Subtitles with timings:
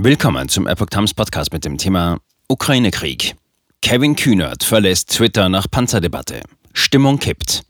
[0.00, 3.34] Willkommen zum Epoch Times Podcast mit dem Thema Ukraine-Krieg.
[3.82, 6.42] Kevin Kühnert verlässt Twitter nach Panzerdebatte.
[6.72, 7.64] Stimmung kippt.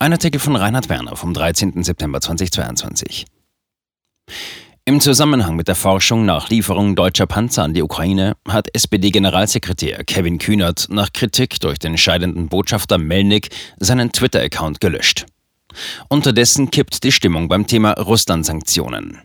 [0.00, 1.84] Ein Artikel von Reinhard Werner vom 13.
[1.84, 3.24] September 2022.
[4.84, 10.38] Im Zusammenhang mit der Forschung nach Lieferung deutscher Panzer an die Ukraine hat SPD-Generalsekretär Kevin
[10.38, 15.24] Kühnert nach Kritik durch den scheidenden Botschafter Melnik seinen Twitter-Account gelöscht.
[16.08, 19.22] Unterdessen kippt die Stimmung beim Thema Russland-Sanktionen.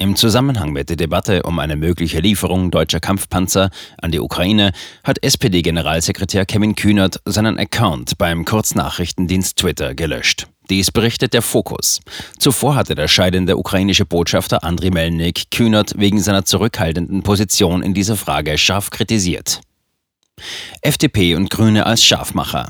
[0.00, 4.70] Im Zusammenhang mit der Debatte um eine mögliche Lieferung deutscher Kampfpanzer an die Ukraine
[5.02, 10.46] hat SPD-Generalsekretär Kevin Kühnert seinen Account beim Kurznachrichtendienst Twitter gelöscht.
[10.70, 12.00] Dies berichtet der Fokus.
[12.38, 18.14] Zuvor hatte der scheidende ukrainische Botschafter Andriy Melnik Kühnert wegen seiner zurückhaltenden Position in dieser
[18.14, 19.62] Frage scharf kritisiert.
[20.80, 22.68] FDP und Grüne als Scharfmacher.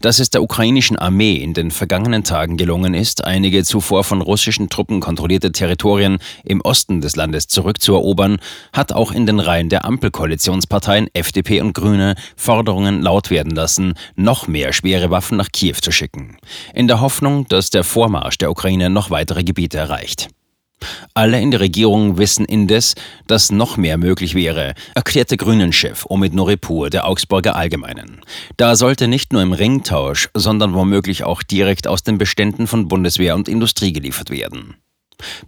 [0.00, 4.68] Dass es der ukrainischen Armee in den vergangenen Tagen gelungen ist, einige zuvor von russischen
[4.68, 8.38] Truppen kontrollierte Territorien im Osten des Landes zurückzuerobern,
[8.72, 14.46] hat auch in den Reihen der Ampelkoalitionsparteien FDP und Grüne Forderungen laut werden lassen, noch
[14.46, 16.36] mehr schwere Waffen nach Kiew zu schicken,
[16.74, 20.28] in der Hoffnung, dass der Vormarsch der Ukraine noch weitere Gebiete erreicht.
[21.14, 22.94] Alle in der Regierung wissen indes,
[23.26, 28.20] dass noch mehr möglich wäre, erklärte Grünen-Chef Omid Noripur der Augsburger Allgemeinen.
[28.56, 33.34] Da sollte nicht nur im Ringtausch, sondern womöglich auch direkt aus den Beständen von Bundeswehr
[33.34, 34.76] und Industrie geliefert werden.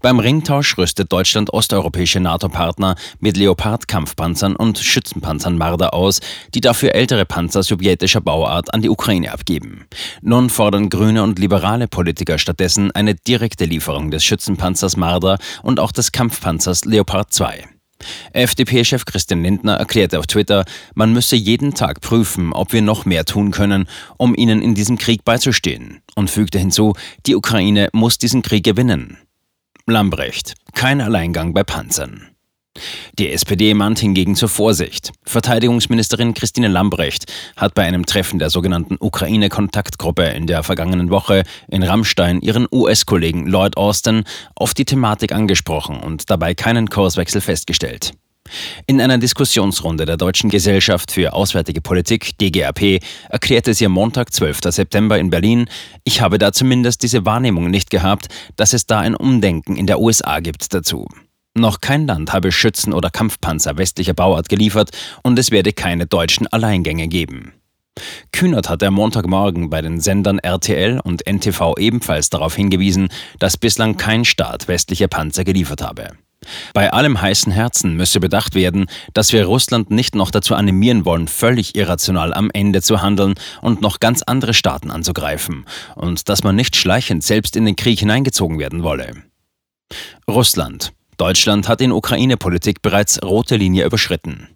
[0.00, 6.20] Beim Ringtausch rüstet Deutschland osteuropäische NATO-Partner mit Leopard-Kampfpanzern und Schützenpanzern Marder aus,
[6.54, 9.86] die dafür ältere Panzer sowjetischer Bauart an die Ukraine abgeben.
[10.22, 15.92] Nun fordern grüne und liberale Politiker stattdessen eine direkte Lieferung des Schützenpanzers Marder und auch
[15.92, 17.68] des Kampfpanzers Leopard 2.
[18.32, 23.24] FDP-Chef Christian Lindner erklärte auf Twitter, man müsse jeden Tag prüfen, ob wir noch mehr
[23.24, 26.94] tun können, um ihnen in diesem Krieg beizustehen, und fügte hinzu,
[27.26, 29.18] die Ukraine muss diesen Krieg gewinnen.
[29.90, 30.54] Lambrecht.
[30.74, 32.28] Kein Alleingang bei Panzern.
[33.18, 35.12] Die SPD mahnt hingegen zur Vorsicht.
[35.24, 41.82] Verteidigungsministerin Christine Lambrecht hat bei einem Treffen der sogenannten Ukraine-Kontaktgruppe in der vergangenen Woche in
[41.82, 44.24] Rammstein ihren US-Kollegen Lloyd Austin
[44.54, 48.12] auf die Thematik angesprochen und dabei keinen Kurswechsel festgestellt.
[48.86, 54.60] In einer Diskussionsrunde der Deutschen Gesellschaft für Auswärtige Politik, DGAP, erklärte sie am Montag, 12.
[54.70, 55.68] September in Berlin,
[56.04, 60.00] ich habe da zumindest diese Wahrnehmung nicht gehabt, dass es da ein Umdenken in der
[60.00, 61.06] USA gibt dazu.
[61.54, 64.90] Noch kein Land habe Schützen oder Kampfpanzer westlicher Bauart geliefert
[65.22, 67.52] und es werde keine deutschen Alleingänge geben.
[68.32, 73.08] Kühnert hat am Montagmorgen bei den Sendern RTL und NTV ebenfalls darauf hingewiesen,
[73.40, 76.10] dass bislang kein Staat westliche Panzer geliefert habe.
[76.74, 81.28] Bei allem heißen Herzen müsse bedacht werden, dass wir Russland nicht noch dazu animieren wollen,
[81.28, 85.64] völlig irrational am Ende zu handeln und noch ganz andere Staaten anzugreifen,
[85.94, 89.12] und dass man nicht schleichend selbst in den Krieg hineingezogen werden wolle.
[90.28, 90.92] Russland.
[91.16, 94.48] Deutschland hat in Ukraine-Politik bereits rote Linie überschritten.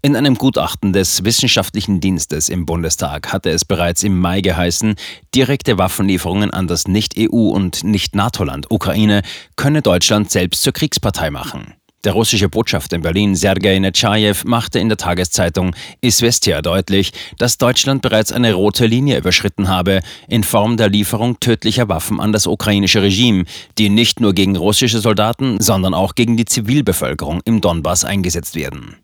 [0.00, 4.94] In einem Gutachten des Wissenschaftlichen Dienstes im Bundestag hatte es bereits im Mai geheißen,
[5.34, 9.22] direkte Waffenlieferungen an das Nicht-EU- und Nicht-NATO-Land Ukraine
[9.56, 11.74] könne Deutschland selbst zur Kriegspartei machen.
[12.04, 18.02] Der russische Botschafter in Berlin, Sergei Netschajew, machte in der Tageszeitung Isvestia deutlich, dass Deutschland
[18.02, 23.02] bereits eine rote Linie überschritten habe, in Form der Lieferung tödlicher Waffen an das ukrainische
[23.02, 23.46] Regime,
[23.78, 28.94] die nicht nur gegen russische Soldaten, sondern auch gegen die Zivilbevölkerung im Donbass eingesetzt werden.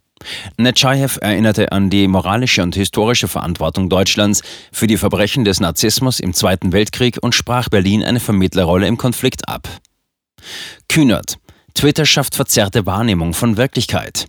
[0.56, 4.42] Netschajew erinnerte an die moralische und historische Verantwortung Deutschlands
[4.72, 9.48] für die Verbrechen des Narzissmus im Zweiten Weltkrieg und sprach Berlin eine Vermittlerrolle im Konflikt
[9.48, 9.68] ab.
[10.88, 11.36] Kühnert.
[11.74, 14.26] Twitter schafft verzerrte Wahrnehmung von Wirklichkeit.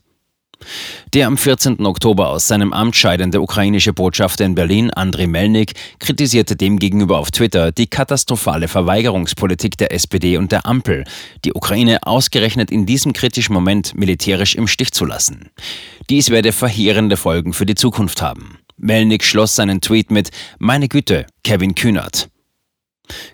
[1.13, 1.85] Der am 14.
[1.85, 7.71] Oktober aus seinem Amt scheidende ukrainische Botschafter in Berlin, Andriy Melnik, kritisierte demgegenüber auf Twitter
[7.71, 11.05] die katastrophale Verweigerungspolitik der SPD und der Ampel,
[11.43, 15.49] die Ukraine ausgerechnet in diesem kritischen Moment militärisch im Stich zu lassen.
[16.09, 18.59] Dies werde verheerende Folgen für die Zukunft haben.
[18.77, 22.29] Melnik schloss seinen Tweet mit Meine Güte, Kevin Kühnert.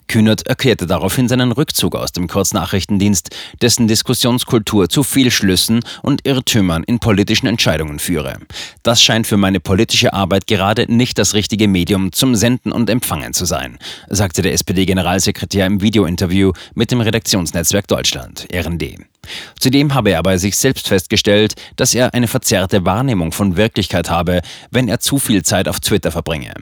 [0.07, 3.29] Kühnert erklärte daraufhin seinen Rückzug aus dem Kurznachrichtendienst,
[3.61, 8.37] dessen Diskussionskultur zu Fehlschlüssen und Irrtümern in politischen Entscheidungen führe.
[8.83, 13.33] Das scheint für meine politische Arbeit gerade nicht das richtige Medium zum Senden und Empfangen
[13.33, 13.77] zu sein,
[14.09, 18.95] sagte der SPD-Generalsekretär im Videointerview mit dem Redaktionsnetzwerk Deutschland, RND.
[19.59, 24.41] Zudem habe er bei sich selbst festgestellt, dass er eine verzerrte Wahrnehmung von Wirklichkeit habe,
[24.71, 26.53] wenn er zu viel Zeit auf Twitter verbringe.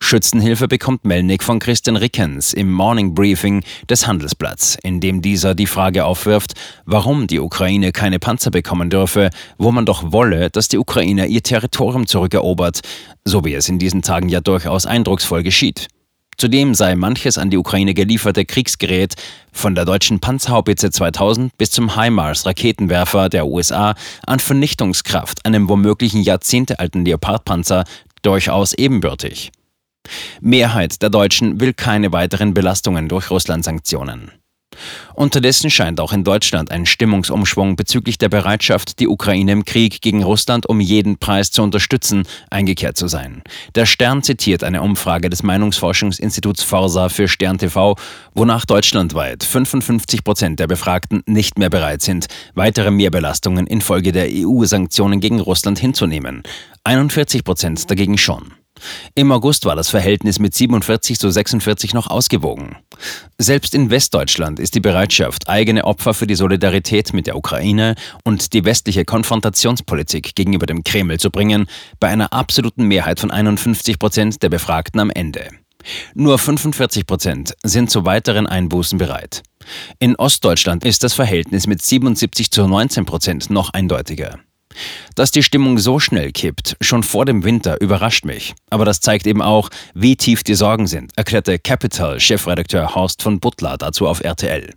[0.00, 5.66] Schützenhilfe bekommt Melnik von Christian Rickens im Morning Briefing des Handelsblatts, in dem dieser die
[5.66, 10.78] Frage aufwirft, warum die Ukraine keine Panzer bekommen dürfe, wo man doch wolle, dass die
[10.78, 12.80] Ukraine ihr Territorium zurückerobert,
[13.24, 15.88] so wie es in diesen Tagen ja durchaus eindrucksvoll geschieht.
[16.38, 19.14] Zudem sei manches an die Ukraine gelieferte Kriegsgerät,
[19.52, 23.94] von der deutschen Panzerhaubitze 2000 bis zum HIMARS-Raketenwerfer der USA,
[24.26, 27.84] an Vernichtungskraft, einem womöglichen jahrzehntealten Leopardpanzer,
[28.20, 29.50] durchaus ebenbürtig.
[30.40, 34.32] Mehrheit der Deutschen will keine weiteren Belastungen durch Russland-Sanktionen.
[35.14, 40.22] Unterdessen scheint auch in Deutschland ein Stimmungsumschwung bezüglich der Bereitschaft, die Ukraine im Krieg gegen
[40.22, 43.42] Russland um jeden Preis zu unterstützen, eingekehrt zu sein.
[43.74, 47.96] Der Stern zitiert eine Umfrage des Meinungsforschungsinstituts Forsa für Stern TV,
[48.34, 55.20] wonach deutschlandweit 55 Prozent der Befragten nicht mehr bereit sind, weitere Mehrbelastungen infolge der EU-Sanktionen
[55.20, 56.42] gegen Russland hinzunehmen.
[56.84, 58.52] 41 Prozent dagegen schon.
[59.14, 62.76] Im August war das Verhältnis mit 47 zu 46 noch ausgewogen.
[63.38, 67.94] Selbst in Westdeutschland ist die Bereitschaft, eigene Opfer für die Solidarität mit der Ukraine
[68.24, 71.66] und die westliche Konfrontationspolitik gegenüber dem Kreml zu bringen,
[72.00, 75.48] bei einer absoluten Mehrheit von 51 Prozent der Befragten am Ende.
[76.14, 79.42] Nur 45 Prozent sind zu weiteren Einbußen bereit.
[79.98, 84.38] In Ostdeutschland ist das Verhältnis mit 77 zu 19 Prozent noch eindeutiger.
[85.14, 88.54] Dass die Stimmung so schnell kippt, schon vor dem Winter, überrascht mich.
[88.70, 93.76] Aber das zeigt eben auch, wie tief die Sorgen sind, erklärte Capital-Chefredakteur Horst von Butler
[93.78, 94.74] dazu auf RTL.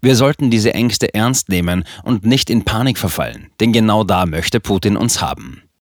[0.00, 4.60] Wir sollten diese Ängste ernst nehmen und nicht in Panik verfallen, denn genau da möchte
[4.60, 5.64] Putin uns haben.